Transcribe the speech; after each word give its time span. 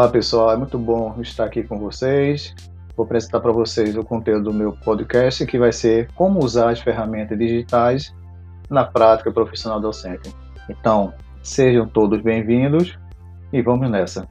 Olá 0.00 0.08
pessoal, 0.08 0.50
é 0.50 0.56
muito 0.56 0.78
bom 0.78 1.14
estar 1.20 1.44
aqui 1.44 1.62
com 1.62 1.78
vocês. 1.78 2.54
Vou 2.96 3.04
apresentar 3.04 3.38
para 3.38 3.52
vocês 3.52 3.94
o 3.98 4.02
conteúdo 4.02 4.44
do 4.44 4.54
meu 4.54 4.72
podcast 4.72 5.44
que 5.44 5.58
vai 5.58 5.72
ser 5.72 6.08
como 6.14 6.42
usar 6.42 6.70
as 6.70 6.80
ferramentas 6.80 7.38
digitais 7.38 8.10
na 8.70 8.82
prática 8.82 9.30
profissional 9.30 9.78
docente. 9.78 10.34
Então, 10.70 11.12
sejam 11.42 11.86
todos 11.86 12.22
bem-vindos 12.22 12.98
e 13.52 13.60
vamos 13.60 13.90
nessa. 13.90 14.26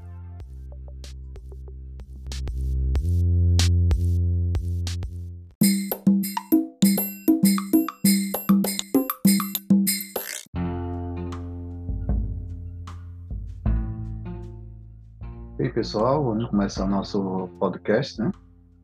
E 15.59 15.63
aí, 15.63 15.69
pessoal, 15.73 16.23
vamos 16.23 16.49
começar 16.49 16.87
nosso 16.87 17.49
podcast, 17.59 18.17
né? 18.17 18.31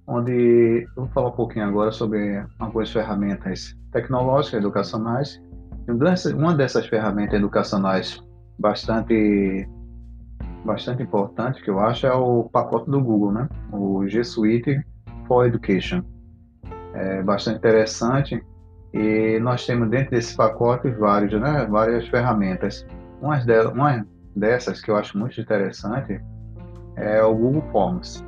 Onde 0.06 0.86
eu 0.98 1.04
vou 1.04 1.08
falar 1.08 1.30
um 1.30 1.32
pouquinho 1.32 1.66
agora 1.66 1.90
sobre 1.90 2.46
algumas 2.60 2.92
ferramentas 2.92 3.74
tecnológicas 3.94 4.60
educacionais. 4.60 5.42
Uma 6.36 6.54
dessas 6.54 6.86
ferramentas 6.88 7.36
educacionais 7.36 8.22
bastante 8.60 9.66
bastante 10.66 11.02
importante 11.02 11.64
que 11.64 11.70
eu 11.70 11.80
acho 11.80 12.08
é 12.08 12.14
o 12.14 12.50
pacote 12.52 12.92
do 12.92 13.02
Google, 13.02 13.32
né? 13.32 13.48
O 13.72 14.06
G 14.06 14.22
Suite 14.26 14.86
for 15.30 15.48
Education. 15.48 16.04
É 16.94 17.24
bastante 17.24 17.60
interessante 17.60 18.44
e 18.94 19.40
nós 19.40 19.66
temos 19.66 19.90
dentro 19.90 20.12
desse 20.12 20.36
pacote 20.36 20.90
vários, 20.90 21.40
né? 21.40 21.66
Várias 21.70 22.06
ferramentas. 22.10 22.86
Uma 23.22 24.06
dessas 24.36 24.82
que 24.82 24.92
eu 24.92 24.98
acho 24.98 25.18
muito 25.18 25.40
interessante 25.40 26.20
é 26.96 27.24
o 27.24 27.36
Google 27.36 27.64
Forms. 27.72 28.26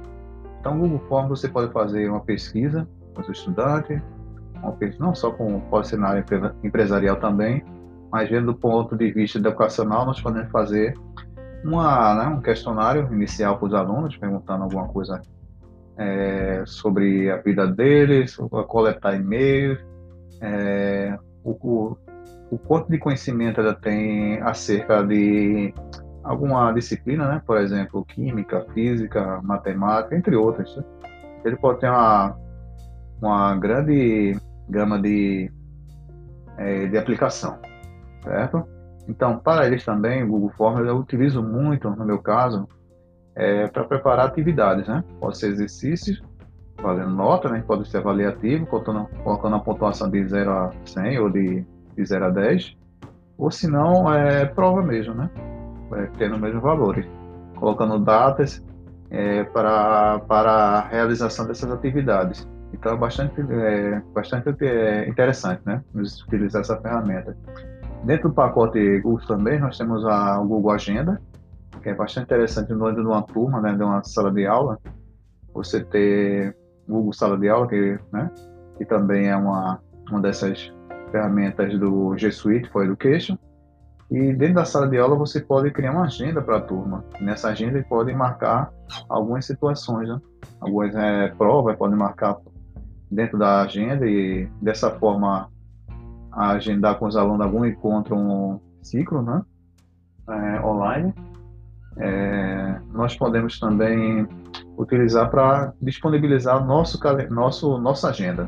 Então, 0.60 0.76
o 0.76 0.80
Google 0.80 1.00
Forms 1.08 1.30
você 1.30 1.48
pode 1.48 1.72
fazer 1.72 2.10
uma 2.10 2.22
pesquisa 2.22 2.88
com 3.14 3.22
os 3.22 3.30
estudantes, 3.30 4.02
não 5.00 5.16
só 5.16 5.32
com 5.32 5.62
na 5.98 6.08
área 6.08 6.26
empresarial 6.64 7.18
também, 7.18 7.64
mas 8.12 8.30
vendo 8.30 8.48
do 8.48 8.56
ponto 8.56 8.96
de 8.96 9.12
vista 9.12 9.38
educacional, 9.38 10.06
nós 10.06 10.20
podemos 10.22 10.52
fazer 10.52 10.94
uma, 11.64 12.16
né, 12.16 12.28
um 12.28 12.42
questionário 12.42 13.12
inicial 13.12 13.58
para 13.58 13.68
os 13.68 13.74
alunos, 13.74 14.18
perguntando 14.18 14.64
alguma 14.64 14.88
coisa 14.88 15.22
é, 15.98 16.64
sobre 16.66 17.30
a 17.30 17.38
vida 17.38 17.68
deles, 17.68 18.38
coletar 18.68 19.16
e-mails, 19.16 19.80
é, 20.42 21.18
o, 21.44 21.52
o, 21.52 21.98
o 22.52 22.58
quanto 22.58 22.90
de 22.90 22.98
conhecimento 22.98 23.60
ela 23.60 23.74
tem 23.74 24.40
acerca 24.42 25.04
de 25.04 25.74
alguma 26.28 26.72
disciplina, 26.74 27.28
né? 27.28 27.42
por 27.46 27.58
exemplo, 27.58 28.04
química, 28.06 28.66
física, 28.74 29.42
matemática, 29.42 30.16
entre 30.16 30.36
outras. 30.36 30.76
Né? 30.76 30.84
Ele 31.46 31.56
pode 31.56 31.80
ter 31.80 31.90
uma, 31.90 32.38
uma 33.22 33.56
grande 33.56 34.38
gama 34.70 35.02
de, 35.02 35.50
é, 36.58 36.88
de 36.88 36.98
aplicação, 36.98 37.58
certo? 38.24 38.68
Então, 39.08 39.40
para 39.40 39.66
eles 39.66 39.86
também, 39.86 40.24
o 40.24 40.28
Google 40.28 40.52
Forms 40.58 40.86
eu 40.86 40.98
utilizo 40.98 41.42
muito, 41.42 41.90
no 41.90 42.06
meu 42.06 42.20
caso, 42.20 42.68
é, 43.34 43.68
para 43.68 43.86
preparar 43.86 44.28
atividades, 44.28 44.88
né? 44.88 45.04
Pode 45.22 45.38
ser 45.38 45.48
exercícios, 45.48 46.22
fazendo 46.76 47.12
nota, 47.12 47.48
né? 47.48 47.64
Pode 47.66 47.88
ser 47.90 48.00
avaliativo, 48.00 48.66
colocando, 48.66 49.08
colocando 49.24 49.56
a 49.56 49.60
pontuação 49.60 50.10
de 50.10 50.28
0 50.28 50.52
a 50.52 50.72
100 50.84 51.20
ou 51.20 51.30
de, 51.30 51.66
de 51.96 52.06
0 52.06 52.26
a 52.26 52.30
10, 52.30 52.76
ou 53.38 53.50
se 53.50 53.68
não, 53.70 54.14
é 54.14 54.46
prova 54.46 54.82
mesmo, 54.82 55.14
né? 55.14 55.30
É, 55.94 56.08
tendo 56.18 56.36
o 56.36 56.40
mesmo 56.40 56.62
valor, 56.62 57.04
colocando 57.56 58.00
datas 58.00 58.64
é, 59.10 59.44
para, 59.46 60.20
para 60.20 60.52
a 60.52 60.88
realização 60.88 61.48
dessas 61.48 61.72
atividades. 61.72 62.48
Então 62.74 62.94
é 62.94 62.98
bastante, 62.98 63.42
é, 63.42 64.02
bastante 64.14 64.50
é, 64.66 65.08
interessante 65.08 65.62
né, 65.66 65.82
utilizar 65.96 66.62
essa 66.62 66.80
ferramenta. 66.82 67.36
Dentro 68.04 68.30
do 68.30 68.36
pacote 68.36 69.00
Google 69.00 69.26
também 69.26 69.60
nós 69.60 69.78
temos 69.78 70.06
a, 70.06 70.40
o 70.40 70.48
Google 70.48 70.72
Agenda, 70.72 71.22
que 71.82 71.90
é 71.90 71.94
bastante 71.94 72.26
interessante 72.26 72.74
no 72.74 72.94
de 72.94 73.02
uma 73.02 73.22
turma, 73.24 73.62
né, 73.62 73.74
de 73.74 73.84
uma 73.84 74.04
sala 74.04 74.32
de 74.32 74.46
aula, 74.46 74.78
você 75.54 75.84
ter 75.84 76.56
Google 76.88 77.14
Sala 77.14 77.38
de 77.38 77.50
Aula, 77.50 77.68
que, 77.68 78.00
né, 78.12 78.30
que 78.78 78.86
também 78.86 79.28
é 79.28 79.36
uma, 79.36 79.82
uma 80.10 80.22
dessas 80.22 80.72
ferramentas 81.12 81.78
do 81.80 82.18
G 82.18 82.32
Suite 82.32 82.70
for 82.70 82.86
Education, 82.86 83.38
e 84.10 84.34
dentro 84.34 84.56
da 84.56 84.66
sala 84.66 84.88
de 84.88 84.98
aula 84.98 85.16
você 85.16 85.42
pode 85.42 85.70
criar 85.72 85.92
uma 85.92 86.06
agenda 86.06 86.42
para 86.42 86.58
a 86.58 86.62
turma. 86.62 87.04
Nessa 87.20 87.50
agenda 87.50 87.84
pode 87.90 88.14
marcar 88.14 88.72
algumas 89.10 89.46
situações, 89.46 90.08
né? 90.08 90.20
algumas 90.62 90.96
é, 90.96 91.28
provas, 91.38 91.76
pode 91.76 91.96
marcar 91.96 92.38
dentro 93.12 93.38
da 93.38 93.62
agenda 93.62 94.06
e 94.08 94.48
dessa 94.62 94.92
forma 94.92 95.50
agendar 96.32 96.98
com 96.98 97.06
os 97.08 97.18
alunos 97.18 97.42
algum 97.42 97.66
encontro, 97.66 98.16
um 98.16 98.60
ciclo, 98.82 99.22
né? 99.22 99.42
É, 100.30 100.62
online. 100.62 101.14
É, 101.98 102.80
nós 102.94 103.16
podemos 103.16 103.60
também 103.60 104.28
utilizar 104.78 105.30
para 105.30 105.74
disponibilizar 105.82 106.64
nosso 106.66 107.00
nosso 107.30 107.78
nossa 107.80 108.10
agenda, 108.10 108.48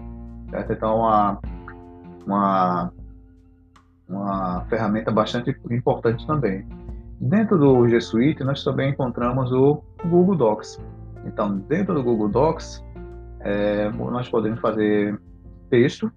certo? 0.52 0.72
Então 0.72 1.00
uma 1.00 1.40
uma 2.26 2.94
uma 4.10 4.66
ferramenta 4.66 5.12
bastante 5.12 5.56
importante 5.70 6.26
também. 6.26 6.66
Dentro 7.22 7.58
do 7.58 7.88
G 7.88 8.02
Suite, 8.02 8.44
nós 8.44 8.64
também 8.64 8.92
encontramos 8.92 9.52
o 9.52 9.84
Google 10.06 10.36
Docs. 10.36 10.82
Então, 11.26 11.58
dentro 11.58 11.94
do 11.94 12.04
Google 12.04 12.30
Docs, 12.30 12.84
é, 13.42 13.90
nós 13.90 14.30
podemos 14.30 14.60
fazer 14.60 15.20
texto, 15.70 16.12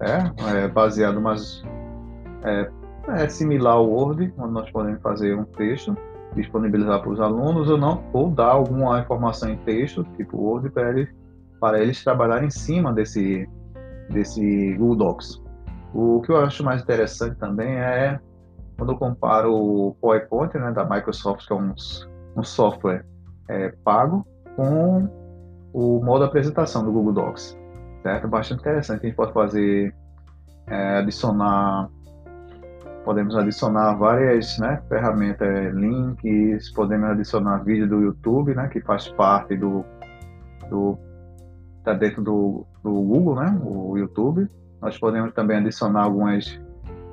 é, 0.00 0.64
é 0.64 0.68
baseado 0.68 1.20
mas 1.20 1.62
é, 2.44 2.70
é, 3.08 3.28
similar 3.28 3.74
ao 3.74 3.88
Word, 3.88 4.32
onde 4.36 4.52
nós 4.52 4.70
podemos 4.70 5.00
fazer 5.00 5.36
um 5.36 5.44
texto, 5.44 5.96
disponibilizar 6.34 7.00
para 7.00 7.10
os 7.10 7.20
alunos 7.20 7.70
ou 7.70 7.78
não, 7.78 8.04
ou 8.12 8.30
dar 8.30 8.50
alguma 8.50 9.00
informação 9.00 9.50
em 9.50 9.56
texto, 9.58 10.04
tipo 10.16 10.36
Word, 10.36 10.70
para 10.70 10.90
eles, 10.90 11.08
para 11.60 11.80
eles 11.80 12.02
trabalharem 12.02 12.48
em 12.48 12.50
cima 12.50 12.92
desse, 12.92 13.48
desse 14.10 14.74
Google 14.74 14.96
Docs. 14.96 15.45
O 15.98 16.20
que 16.20 16.30
eu 16.30 16.36
acho 16.36 16.62
mais 16.62 16.82
interessante 16.82 17.38
também 17.38 17.74
é 17.78 18.20
quando 18.76 18.92
eu 18.92 18.98
comparo 18.98 19.54
o 19.54 19.96
PowerPoint 19.98 20.54
né, 20.58 20.70
da 20.70 20.84
Microsoft, 20.84 21.46
que 21.46 21.52
é 21.54 21.56
um, 21.56 21.72
um 22.36 22.42
software 22.42 23.02
é, 23.48 23.70
pago, 23.82 24.26
com 24.56 25.08
o 25.72 26.04
modo 26.04 26.24
apresentação 26.24 26.84
do 26.84 26.92
Google 26.92 27.14
Docs. 27.14 27.58
Certo? 28.02 28.28
Bastante 28.28 28.60
interessante. 28.60 29.04
A 29.04 29.06
gente 29.06 29.16
pode 29.16 29.32
fazer, 29.32 29.94
é, 30.66 30.98
adicionar, 30.98 31.88
podemos 33.02 33.34
adicionar 33.34 33.94
várias 33.94 34.58
né, 34.58 34.82
ferramentas, 34.90 35.74
links, 35.74 36.70
podemos 36.74 37.08
adicionar 37.08 37.64
vídeo 37.64 37.88
do 37.88 38.02
YouTube, 38.02 38.54
né, 38.54 38.68
que 38.68 38.82
faz 38.82 39.08
parte 39.08 39.56
do, 39.56 39.82
do 40.68 40.98
tá 41.82 41.94
dentro 41.94 42.22
do, 42.22 42.66
do 42.82 42.92
Google, 42.92 43.36
né, 43.36 43.58
o 43.64 43.96
YouTube 43.96 44.46
nós 44.80 44.98
podemos 44.98 45.32
também 45.32 45.58
adicionar 45.58 46.02
algumas 46.02 46.60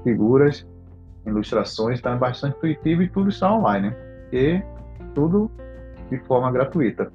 figuras, 0.03 0.66
ilustrações, 1.25 2.00
está 2.00 2.16
bastante 2.16 2.57
intuitivo 2.57 3.01
e 3.03 3.09
tudo 3.09 3.29
está 3.29 3.53
online. 3.53 3.93
E 4.32 4.61
tudo 5.14 5.49
de 6.09 6.17
forma 6.26 6.52
gratuita. 6.52 7.11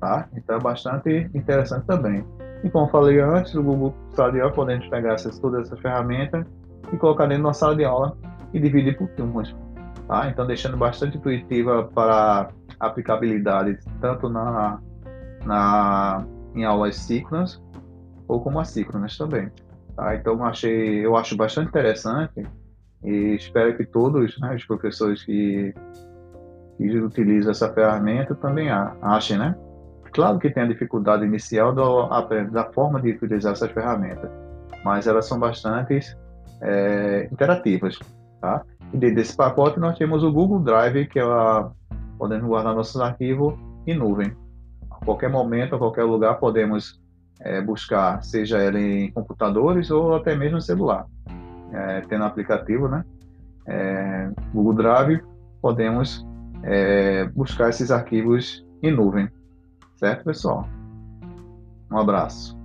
Tá? 0.00 0.28
Então 0.34 0.56
é 0.56 0.60
bastante 0.60 1.30
interessante 1.34 1.86
também. 1.86 2.24
E 2.62 2.70
como 2.70 2.88
falei 2.88 3.20
antes, 3.20 3.54
o 3.54 3.62
Google 3.62 3.94
Sala 4.12 4.32
de 4.32 4.40
Aula 4.40 4.52
podemos 4.52 4.86
pegar 4.88 5.14
essas, 5.14 5.38
todas 5.38 5.66
essas 5.66 5.80
ferramentas 5.80 6.46
e 6.92 6.96
colocar 6.96 7.26
dentro 7.26 7.44
da 7.44 7.52
sala 7.52 7.74
de 7.74 7.84
aula 7.84 8.16
e 8.52 8.60
dividir 8.60 8.96
por 8.96 9.08
turmas. 9.10 9.54
Tá? 10.06 10.28
Então 10.28 10.46
deixando 10.46 10.76
bastante 10.76 11.16
intuitiva 11.16 11.84
para 11.94 12.50
aplicabilidade 12.78 13.78
tanto 14.00 14.28
na, 14.28 14.78
na 15.44 16.26
em 16.54 16.64
aulas 16.64 16.96
síncronas 16.96 17.62
ou 18.28 18.40
como 18.40 18.60
assíncronas 18.60 19.16
também. 19.16 19.50
Tá? 19.96 20.14
Então 20.14 20.44
achei, 20.44 21.04
eu 21.04 21.16
acho 21.16 21.36
bastante 21.36 21.68
interessante 21.68 22.46
e 23.02 23.34
espero 23.34 23.76
que 23.76 23.86
todos 23.86 24.38
né, 24.38 24.54
os 24.54 24.64
professores 24.64 25.24
que, 25.24 25.74
que 26.76 26.98
utilizam 27.00 27.50
essa 27.50 27.72
ferramenta 27.72 28.34
também 28.34 28.68
achem, 28.70 29.38
né? 29.38 29.56
Claro 30.12 30.38
que 30.38 30.50
tem 30.50 30.62
a 30.62 30.66
dificuldade 30.66 31.24
inicial 31.24 31.74
do, 31.74 32.08
da 32.50 32.64
forma 32.72 33.00
de 33.00 33.10
utilizar 33.10 33.52
essas 33.52 33.70
ferramentas, 33.70 34.30
mas 34.84 35.06
elas 35.06 35.26
são 35.26 35.38
bastante 35.38 36.00
é, 36.62 37.28
interativas, 37.30 37.98
tá? 38.40 38.62
E 38.92 38.96
dentro 38.96 39.16
desse 39.16 39.36
pacote 39.36 39.78
nós 39.78 39.98
temos 39.98 40.22
o 40.22 40.32
Google 40.32 40.60
Drive, 40.60 41.06
que 41.08 41.18
é 41.18 41.22
a, 41.22 41.70
podemos 42.18 42.46
guardar 42.46 42.74
nossos 42.74 43.00
arquivos 43.00 43.54
em 43.86 43.94
nuvem. 43.94 44.34
A 44.90 45.04
qualquer 45.04 45.28
momento, 45.28 45.74
a 45.74 45.78
qualquer 45.78 46.04
lugar, 46.04 46.38
podemos 46.38 46.98
é, 47.40 47.60
buscar, 47.60 48.22
seja 48.22 48.58
ela 48.58 48.78
em 48.78 49.10
computadores 49.10 49.90
ou 49.90 50.14
até 50.14 50.34
mesmo 50.36 50.60
celular. 50.60 51.06
É, 51.72 52.00
tendo 52.02 52.24
aplicativo, 52.24 52.88
né? 52.88 53.04
É, 53.66 54.30
Google 54.54 54.74
Drive, 54.74 55.22
podemos 55.60 56.24
é, 56.62 57.24
buscar 57.34 57.70
esses 57.70 57.90
arquivos 57.90 58.64
em 58.82 58.92
nuvem. 58.92 59.28
Certo, 59.96 60.24
pessoal? 60.24 60.68
Um 61.90 61.98
abraço. 61.98 62.56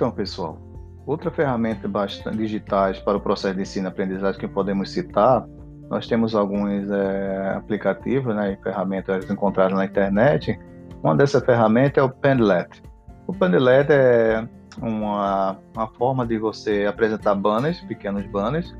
Então, 0.00 0.10
pessoal, 0.10 0.56
outra 1.04 1.30
ferramenta 1.30 1.86
bastante 1.86 2.38
digitais 2.38 2.98
para 3.00 3.18
o 3.18 3.20
processo 3.20 3.54
de 3.54 3.60
ensino-aprendizagem 3.60 4.40
que 4.40 4.48
podemos 4.48 4.92
citar, 4.92 5.46
nós 5.90 6.06
temos 6.06 6.34
alguns 6.34 6.90
é, 6.90 7.52
aplicativos 7.54 8.34
né, 8.34 8.52
e 8.54 8.62
ferramentas 8.62 9.28
encontradas 9.30 9.76
na 9.76 9.84
internet. 9.84 10.58
Uma 11.02 11.14
dessas 11.14 11.44
ferramentas 11.44 11.98
é 11.98 12.02
o 12.02 12.08
Pendlet. 12.08 12.82
O 13.26 13.34
Pendlet 13.34 13.92
é 13.92 14.48
uma, 14.80 15.58
uma 15.76 15.88
forma 15.88 16.26
de 16.26 16.38
você 16.38 16.86
apresentar 16.86 17.34
banners, 17.34 17.78
pequenos 17.82 18.24
banners, 18.24 18.74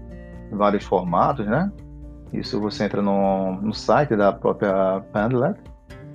em 0.51 0.57
vários 0.57 0.85
formatos, 0.85 1.45
né? 1.45 1.71
Isso 2.33 2.59
você 2.59 2.85
entra 2.85 3.03
no, 3.03 3.61
no 3.61 3.75
site 3.75 4.17
da 4.17 4.33
própria 4.33 5.03
Pendlet 5.13 5.61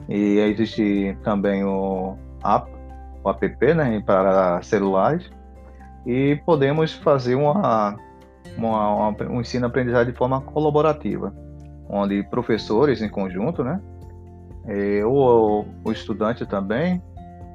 e 0.10 0.40
existe 0.40 1.16
também 1.24 1.64
o 1.64 2.18
app 2.44 2.75
o 3.26 3.30
app 3.30 3.74
né, 3.74 4.02
para 4.06 4.62
celulares 4.62 5.30
e 6.06 6.40
podemos 6.46 6.94
fazer 6.94 7.36
uma, 7.36 7.98
uma, 8.56 9.10
uma 9.10 9.24
um 9.30 9.42
ensino-aprendizagem 9.42 10.12
de 10.12 10.18
forma 10.18 10.40
colaborativa, 10.42 11.34
onde 11.90 12.22
professores 12.30 13.02
em 13.02 13.10
conjunto, 13.10 13.64
né, 13.64 13.82
e, 14.68 15.04
ou 15.04 15.68
o 15.84 15.92
estudante 15.92 16.46
também 16.46 17.02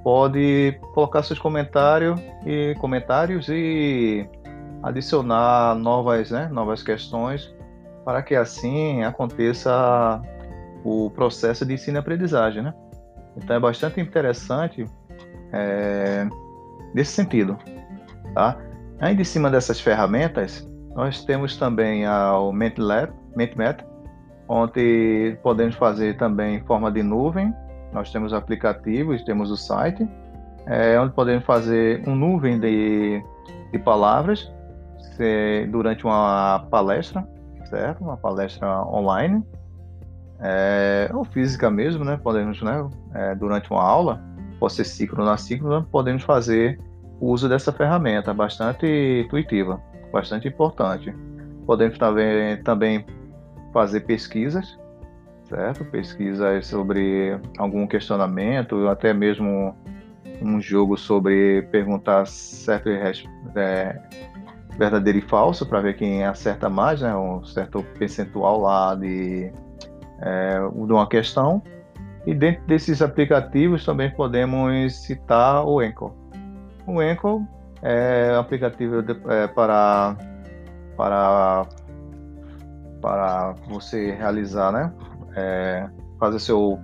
pode 0.02 0.78
colocar 0.94 1.22
seus 1.22 1.38
comentários 1.38 2.20
e 2.44 2.74
comentários 2.80 3.48
e 3.48 4.28
adicionar 4.82 5.76
novas, 5.76 6.30
né, 6.30 6.48
novas 6.50 6.82
questões 6.82 7.54
para 8.04 8.22
que 8.22 8.34
assim 8.34 9.04
aconteça 9.04 10.20
o 10.82 11.10
processo 11.10 11.66
de 11.66 11.74
ensino-aprendizagem, 11.74 12.62
né? 12.62 12.74
Então 13.36 13.54
é 13.54 13.60
bastante 13.60 14.00
interessante 14.00 14.86
é, 15.52 16.28
nesse 16.94 17.12
sentido. 17.12 17.56
Tá? 18.34 18.56
Ainda 19.00 19.22
em 19.22 19.24
cima 19.24 19.50
dessas 19.50 19.80
ferramentas, 19.80 20.68
nós 20.94 21.24
temos 21.24 21.56
também 21.56 22.06
o 22.06 22.52
MentLab, 22.52 23.12
MentMet, 23.36 23.84
onde 24.48 25.38
podemos 25.42 25.76
fazer 25.76 26.16
também 26.16 26.56
em 26.56 26.64
forma 26.64 26.90
de 26.90 27.02
nuvem. 27.02 27.54
Nós 27.92 28.12
temos 28.12 28.32
aplicativos, 28.32 29.22
temos 29.24 29.50
o 29.50 29.56
site, 29.56 30.08
é, 30.66 30.98
onde 31.00 31.12
podemos 31.14 31.44
fazer 31.44 32.06
um 32.06 32.14
nuvem 32.14 32.58
de, 32.58 33.22
de 33.72 33.78
palavras 33.78 34.52
se, 35.16 35.66
durante 35.70 36.04
uma 36.04 36.66
palestra, 36.70 37.26
certo? 37.64 38.02
Uma 38.02 38.16
palestra 38.16 38.82
online, 38.82 39.44
é, 40.40 41.10
ou 41.12 41.24
física 41.24 41.70
mesmo, 41.70 42.04
né? 42.04 42.18
Podemos, 42.22 42.60
né? 42.62 42.88
É, 43.14 43.34
durante 43.34 43.70
uma 43.70 43.82
aula, 43.82 44.22
pode 44.60 44.74
ser 44.74 44.84
ciclo 44.84 45.24
na 45.24 45.38
ciclo, 45.38 45.82
podemos 45.90 46.22
fazer 46.22 46.78
uso 47.18 47.48
dessa 47.48 47.72
ferramenta, 47.72 48.32
bastante 48.32 48.86
intuitiva, 49.24 49.82
bastante 50.12 50.46
importante. 50.46 51.12
Podemos 51.66 51.98
também, 51.98 52.62
também 52.62 53.04
fazer 53.72 54.00
pesquisas, 54.00 54.78
certo? 55.48 55.84
Pesquisas 55.86 56.66
sobre 56.66 57.38
algum 57.58 57.86
questionamento, 57.86 58.86
até 58.88 59.12
mesmo 59.14 59.74
um 60.42 60.60
jogo 60.60 60.96
sobre 60.96 61.62
perguntar 61.70 62.26
certo 62.26 62.88
é, 62.88 64.00
verdadeiro 64.78 65.18
e 65.18 65.22
falso 65.22 65.66
para 65.66 65.80
ver 65.80 65.96
quem 65.96 66.24
acerta 66.24 66.68
mais, 66.68 67.00
né? 67.00 67.14
Um 67.16 67.44
certo 67.44 67.82
percentual 67.98 68.60
lá 68.60 68.94
de, 68.94 69.52
é, 70.20 70.58
de 70.58 70.92
uma 70.92 71.06
questão. 71.06 71.62
E 72.26 72.34
dentro 72.34 72.66
desses 72.66 73.00
aplicativos 73.00 73.84
também 73.84 74.10
podemos 74.10 74.94
citar 74.94 75.64
o 75.64 75.82
Enco. 75.82 76.14
O 76.86 77.02
Enco 77.02 77.46
é 77.82 78.32
um 78.34 78.40
aplicativo 78.40 79.02
de, 79.02 79.16
é, 79.28 79.46
para, 79.46 80.16
para, 80.96 81.66
para 83.00 83.54
você 83.68 84.12
realizar, 84.12 84.72
né? 84.72 84.92
É, 85.34 85.88
fazer 86.18 86.38
seu 86.40 86.78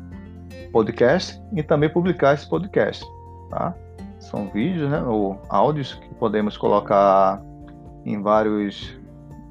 podcast 0.73 1.41
e 1.53 1.63
também 1.63 1.91
publicar 1.91 2.35
esse 2.35 2.49
podcast, 2.49 3.05
tá? 3.51 3.75
São 4.19 4.49
vídeos, 4.49 4.91
né? 4.91 5.03
Ou 5.03 5.41
áudios 5.49 5.95
que 5.95 6.15
podemos 6.15 6.57
colocar 6.57 7.43
em 8.05 8.23
vários, 8.23 8.99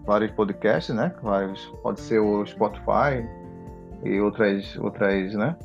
vários 0.06 0.32
podcasts, 0.32 0.96
né? 0.96 1.14
Vários, 1.22 1.64
pode 1.84 2.00
ser 2.00 2.20
o 2.20 2.44
Spotify 2.46 3.28
e 4.04 4.20
outras, 4.20 4.76
outras, 4.78 5.34
né? 5.36 5.56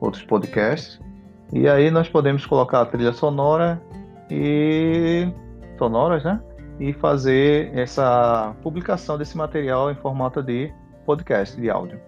Outros 0.00 0.24
podcasts. 0.24 1.00
E 1.52 1.68
aí 1.68 1.90
nós 1.90 2.08
podemos 2.08 2.46
colocar 2.46 2.80
a 2.80 2.86
trilha 2.86 3.12
sonora 3.12 3.80
e 4.30 5.28
sonoras, 5.78 6.24
né? 6.24 6.40
E 6.78 6.92
fazer 6.94 7.76
essa 7.76 8.54
publicação 8.62 9.18
desse 9.18 9.36
material 9.36 9.90
em 9.90 9.94
formato 9.96 10.42
de 10.42 10.72
podcast, 11.04 11.60
de 11.60 11.68
áudio, 11.68 12.00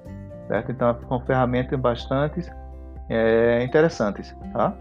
certo? 0.49 0.73
Então 0.73 0.97
são 1.09 1.21
ferramentas 1.21 1.79
bastante 1.79 2.41
é, 3.09 3.63
interessantes, 3.63 4.35
tá? 4.53 4.75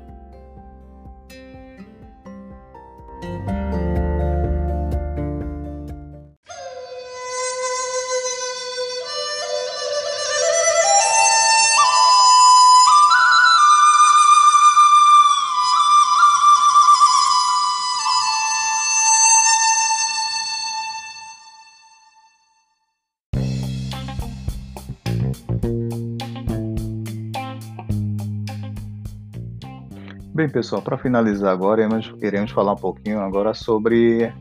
Bem, 30.41 30.49
pessoal, 30.49 30.81
para 30.81 30.97
finalizar 30.97 31.51
agora, 31.51 31.87
queremos 32.19 32.49
falar 32.49 32.73
um 32.73 32.75
pouquinho 32.75 33.19
agora 33.19 33.53
sobre 33.53 34.33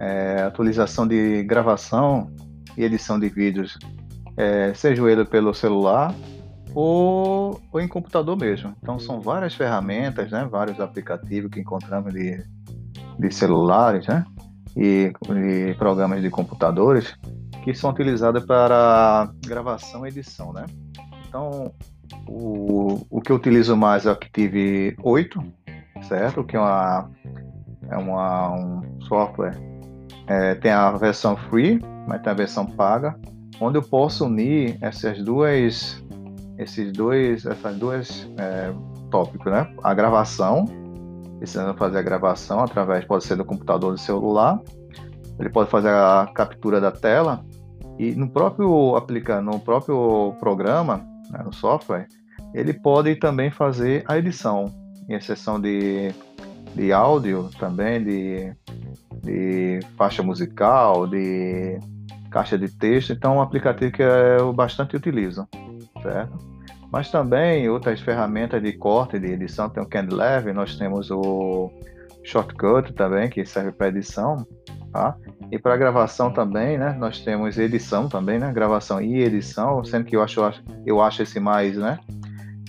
é, 0.00 0.42
atualização 0.42 1.06
de 1.06 1.44
gravação 1.44 2.34
e 2.76 2.82
edição 2.82 3.16
de 3.16 3.28
vídeos, 3.28 3.78
é, 4.36 4.74
seja 4.74 5.08
ele 5.08 5.24
pelo 5.24 5.54
celular 5.54 6.12
ou, 6.74 7.60
ou, 7.70 7.80
em 7.80 7.86
computador 7.86 8.36
mesmo. 8.36 8.74
Então, 8.82 8.98
são 8.98 9.20
várias 9.20 9.54
ferramentas, 9.54 10.32
né, 10.32 10.48
vários 10.50 10.80
aplicativos 10.80 11.48
que 11.48 11.60
encontramos 11.60 12.12
de, 12.12 12.42
de 13.16 13.30
celulares 13.30 14.04
né, 14.08 14.24
e, 14.76 15.12
e 15.30 15.74
programas 15.74 16.22
de 16.22 16.28
computadores 16.28 17.16
que 17.62 17.72
são 17.72 17.90
utilizados 17.90 18.44
para 18.44 19.30
gravação 19.46 20.04
e 20.04 20.08
edição. 20.08 20.52
Né? 20.52 20.66
Então, 21.28 21.72
o, 22.26 23.06
o 23.10 23.20
que 23.20 23.30
eu 23.30 23.36
utilizo 23.36 23.76
mais 23.76 24.06
é 24.06 24.10
o 24.10 24.12
Active 24.12 24.96
8, 25.02 25.42
certo? 26.08 26.44
Que 26.44 26.56
é, 26.56 26.60
uma, 26.60 27.10
é 27.90 27.96
uma, 27.96 28.52
um 28.52 29.00
software. 29.02 29.56
É, 30.26 30.54
tem 30.56 30.70
a 30.70 30.90
versão 30.92 31.36
free, 31.36 31.80
mas 32.06 32.20
tem 32.22 32.32
a 32.32 32.36
versão 32.36 32.66
paga, 32.66 33.18
onde 33.60 33.78
eu 33.78 33.82
posso 33.82 34.26
unir 34.26 34.76
essas 34.80 35.22
duas, 35.22 36.02
esses 36.58 36.92
dois, 36.92 37.46
essas 37.46 37.76
duas 37.76 38.28
é, 38.38 38.72
tópicos, 39.10 39.52
né? 39.52 39.72
A 39.82 39.94
gravação, 39.94 40.64
precisando 41.38 41.76
fazer 41.76 41.98
a 41.98 42.02
gravação 42.02 42.60
através, 42.60 43.04
pode 43.04 43.24
ser 43.24 43.36
do 43.36 43.44
computador 43.44 43.92
do 43.92 43.98
celular. 43.98 44.60
Ele 45.38 45.50
pode 45.50 45.70
fazer 45.70 45.90
a 45.90 46.30
captura 46.34 46.80
da 46.80 46.90
tela 46.90 47.44
e 47.98 48.14
no 48.14 48.28
próprio 48.28 48.96
aplica, 48.96 49.40
no 49.40 49.58
próprio 49.60 50.34
programa 50.40 51.06
né, 51.30 51.42
no 51.44 51.52
software, 51.52 52.06
ele 52.54 52.72
pode 52.72 53.16
também 53.16 53.50
fazer 53.50 54.04
a 54.06 54.18
edição, 54.18 54.66
em 55.08 55.14
exceção 55.14 55.60
de, 55.60 56.12
de 56.74 56.92
áudio 56.92 57.50
também, 57.58 58.02
de, 58.02 58.54
de 59.22 59.80
faixa 59.96 60.22
musical, 60.22 61.06
de 61.06 61.78
caixa 62.30 62.58
de 62.58 62.68
texto. 62.68 63.12
Então, 63.12 63.36
um 63.36 63.40
aplicativo 63.40 63.92
que 63.92 64.02
eu 64.02 64.52
bastante 64.52 64.96
utilizo, 64.96 65.46
certo? 66.02 66.38
Mas 66.90 67.10
também 67.10 67.68
outras 67.68 68.00
ferramentas 68.00 68.62
de 68.62 68.72
corte, 68.72 69.18
de 69.18 69.32
edição, 69.32 69.68
tem 69.68 69.82
o 69.82 69.86
CandyLab, 69.86 70.52
nós 70.52 70.76
temos 70.76 71.10
o 71.10 71.70
Shortcut 72.22 72.92
também, 72.92 73.28
que 73.28 73.44
serve 73.44 73.72
para 73.72 73.88
edição, 73.88 74.46
tá? 74.92 75.16
E 75.50 75.58
para 75.58 75.76
gravação 75.76 76.32
também, 76.32 76.76
né? 76.76 76.92
Nós 76.98 77.20
temos 77.20 77.56
edição 77.56 78.08
também, 78.08 78.38
né? 78.38 78.52
Gravação 78.52 79.00
e 79.00 79.22
edição, 79.22 79.84
sendo 79.84 80.04
que 80.04 80.16
eu 80.16 80.22
acho, 80.22 80.40
eu 80.84 81.00
acho 81.00 81.22
esse 81.22 81.38
mais, 81.38 81.76
né? 81.76 81.98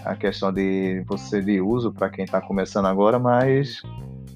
A 0.05 0.15
questão 0.15 0.53
de 0.53 1.03
você 1.07 1.41
de 1.41 1.59
uso 1.59 1.91
para 1.91 2.09
quem 2.09 2.23
está 2.23 2.39
começando 2.39 2.85
agora, 2.85 3.17
mas 3.17 3.81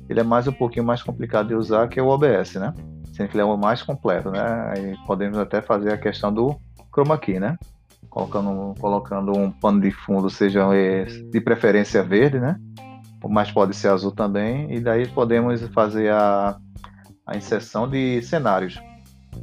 ele 0.10 0.20
é 0.20 0.24
mais 0.24 0.48
um 0.48 0.52
pouquinho 0.52 0.84
mais 0.84 1.04
complicado 1.04 1.50
de 1.50 1.56
usar 1.56 1.88
que 1.88 2.02
o 2.02 2.08
OBS, 2.08 2.56
né? 2.56 2.74
Sendo 3.14 3.30
que 3.30 3.36
ele 3.36 3.44
é 3.44 3.46
o 3.46 3.58
mais 3.58 3.84
completo, 3.84 4.32
né? 4.32 4.72
Aí 4.76 4.98
podemos 5.06 5.38
até 5.38 5.62
fazer 5.62 5.94
a 5.94 5.98
questão 5.98 6.34
do 6.34 6.60
chroma 6.92 7.18
key, 7.18 7.40
né? 7.40 7.58
Colocando, 8.10 8.74
colocando 8.80 9.38
um 9.38 9.52
pano 9.52 9.80
de 9.80 9.92
fundo, 9.92 10.30
seja 10.30 10.68
de 11.32 11.40
preferência 11.40 12.04
verde, 12.04 12.40
né? 12.40 12.60
Mas 13.30 13.52
pode 13.52 13.76
ser 13.76 13.90
azul 13.90 14.12
também, 14.12 14.74
e 14.74 14.80
daí 14.80 15.08
podemos 15.08 15.62
fazer 15.68 16.12
a 16.12 16.58
a 17.32 17.38
inserção 17.38 17.88
de 17.88 18.22
cenários, 18.22 18.80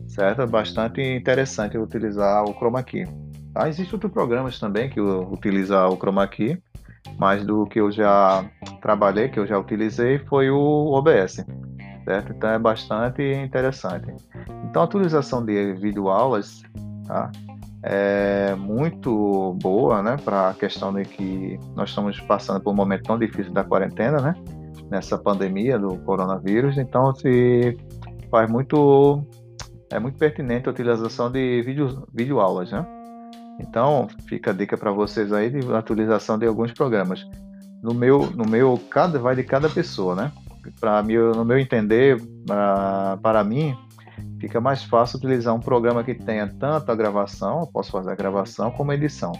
certo? 0.07 0.42
É 0.42 0.47
bastante 0.47 1.00
interessante 1.00 1.78
utilizar 1.78 2.45
o 2.45 2.52
chroma 2.52 2.83
key. 2.83 3.07
Tá? 3.54 3.68
Existem 3.68 3.95
outros 3.95 4.12
programas 4.12 4.59
também 4.59 4.90
que 4.90 5.00
utilizam 5.00 5.88
o 5.88 5.97
chroma 5.97 6.26
key, 6.28 6.62
mas 7.18 7.45
do 7.45 7.66
que 7.66 7.80
eu 7.80 7.90
já 7.90 8.45
trabalhei, 8.83 9.28
que 9.28 9.40
eu 9.40 9.47
já 9.47 9.59
utilizei, 9.59 10.18
foi 10.18 10.50
o 10.50 10.92
OBS, 10.92 11.45
certo? 12.04 12.33
Então 12.33 12.50
é 12.50 12.59
bastante 12.59 13.23
interessante. 13.23 14.14
Então 14.68 14.83
a 14.83 14.85
utilização 14.85 15.45
de 15.45 15.73
videoaulas 15.73 16.62
tá? 17.07 17.33
é 17.83 18.54
muito 18.54 19.57
boa, 19.62 20.02
né, 20.02 20.18
para 20.23 20.50
a 20.50 20.54
questão 20.54 20.92
de 20.92 21.04
que 21.04 21.59
nós 21.75 21.88
estamos 21.88 22.21
passando 22.21 22.61
por 22.61 22.73
um 22.73 22.76
momento 22.76 23.04
tão 23.04 23.18
difícil 23.18 23.52
da 23.52 23.64
quarentena, 23.64 24.21
né? 24.21 24.35
Nessa 24.90 25.18
pandemia 25.18 25.78
do 25.78 25.97
coronavírus, 25.99 26.78
então 26.78 27.14
se 27.14 27.76
faz 28.30 28.50
muito 28.50 29.25
é 29.90 29.99
muito 29.99 30.18
pertinente 30.18 30.68
a 30.68 30.73
utilização 30.73 31.30
de 31.30 31.62
vídeo, 31.62 32.07
vídeo 32.12 32.40
aulas, 32.40 32.71
né? 32.71 32.87
Então 33.59 34.07
fica 34.28 34.50
a 34.50 34.54
dica 34.54 34.76
para 34.76 34.92
vocês 34.92 35.33
aí 35.33 35.50
de 35.50 35.66
utilização 35.66 36.38
de 36.38 36.47
alguns 36.47 36.73
programas. 36.73 37.26
No 37.83 37.95
meu, 37.95 38.30
no 38.30 38.45
meu 38.45 38.78
cada 38.90 39.18
vai 39.18 39.35
de 39.35 39.42
cada 39.42 39.68
pessoa, 39.68 40.14
né? 40.14 40.33
Para 40.78 41.02
no 41.02 41.45
meu 41.45 41.59
entender, 41.59 42.21
para 43.23 43.42
mim 43.45 43.75
fica 44.38 44.61
mais 44.61 44.85
fácil 44.85 45.18
utilizar 45.18 45.54
um 45.54 45.61
programa 45.61 46.04
que 46.04 46.14
tenha 46.14 46.47
tanto 46.47 46.92
a 46.92 46.95
gravação, 46.95 47.68
posso 47.73 47.90
fazer 47.90 48.11
a 48.11 48.14
gravação 48.14 48.71
como 48.71 48.90
a 48.90 48.95
edição, 48.95 49.33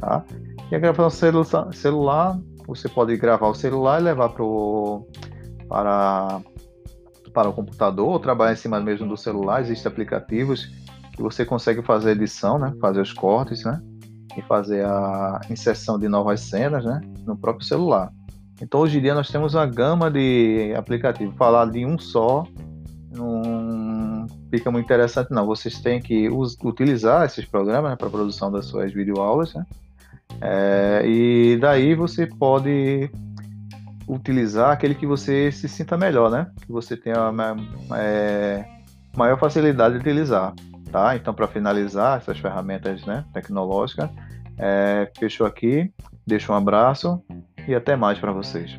tá? 0.00 0.24
E 0.70 0.76
a 0.76 0.78
gravação 0.78 1.10
celular, 1.10 1.74
celular 1.74 2.38
você 2.68 2.86
pode 2.86 3.16
gravar 3.16 3.48
o 3.48 3.54
celular 3.54 3.98
e 3.98 4.04
levar 4.04 4.28
pro, 4.28 5.06
para, 5.66 6.42
para 7.32 7.48
o 7.48 7.52
computador 7.54 8.06
ou 8.06 8.20
trabalhar 8.20 8.52
em 8.52 8.56
cima 8.56 8.78
mesmo 8.78 9.08
do 9.08 9.16
celular. 9.16 9.62
Existem 9.62 9.90
aplicativos 9.90 10.66
que 11.16 11.22
você 11.22 11.46
consegue 11.46 11.82
fazer 11.82 12.10
edição, 12.10 12.58
né? 12.58 12.74
fazer 12.78 13.00
os 13.00 13.10
cortes 13.10 13.64
né? 13.64 13.80
e 14.36 14.42
fazer 14.42 14.84
a 14.84 15.40
inserção 15.48 15.98
de 15.98 16.08
novas 16.08 16.40
cenas 16.42 16.84
né? 16.84 17.00
no 17.26 17.38
próprio 17.38 17.66
celular. 17.66 18.12
Então 18.60 18.80
hoje 18.80 18.98
em 18.98 19.00
dia 19.00 19.14
nós 19.14 19.30
temos 19.30 19.54
uma 19.54 19.64
gama 19.64 20.10
de 20.10 20.74
aplicativos. 20.76 21.34
Falar 21.36 21.70
de 21.70 21.86
um 21.86 21.98
só 21.98 22.44
não 23.10 24.26
fica 24.50 24.70
muito 24.70 24.84
interessante 24.84 25.30
não. 25.30 25.46
Vocês 25.46 25.80
têm 25.80 26.02
que 26.02 26.28
utilizar 26.62 27.24
esses 27.24 27.46
programas 27.46 27.92
né, 27.92 27.96
para 27.96 28.08
a 28.08 28.10
produção 28.10 28.52
das 28.52 28.66
suas 28.66 28.92
videoaulas, 28.92 29.54
né? 29.54 29.64
É, 30.40 31.02
e 31.04 31.58
daí 31.60 31.94
você 31.94 32.26
pode 32.26 33.10
utilizar 34.06 34.70
aquele 34.70 34.94
que 34.94 35.06
você 35.06 35.52
se 35.52 35.68
sinta 35.68 35.96
melhor, 35.96 36.30
né? 36.30 36.46
Que 36.62 36.72
você 36.72 36.96
tenha 36.96 37.32
é, 37.94 38.64
maior 39.16 39.38
facilidade 39.38 39.94
de 39.94 40.00
utilizar, 40.00 40.54
tá? 40.90 41.14
Então, 41.16 41.34
para 41.34 41.46
finalizar 41.46 42.18
essas 42.18 42.38
ferramentas 42.38 43.04
né, 43.04 43.24
tecnológicas, 43.32 44.08
é, 44.56 45.10
fechou 45.18 45.46
aqui, 45.46 45.92
deixo 46.26 46.52
um 46.52 46.56
abraço 46.56 47.22
e 47.66 47.74
até 47.74 47.96
mais 47.96 48.18
para 48.18 48.32
vocês. 48.32 48.78